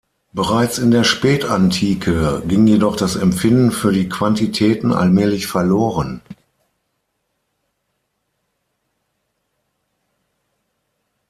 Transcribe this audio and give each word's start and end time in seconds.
Bereits 0.33 0.79
in 0.79 0.89
der 0.89 1.03
Spätantike 1.03 2.41
ging 2.47 2.65
jedoch 2.65 2.95
das 2.95 3.15
Empfinden 3.15 3.69
für 3.71 3.91
die 3.91 4.09
Quantitäten 4.09 4.93
allmählich 4.93 5.45
verloren. 5.45 6.21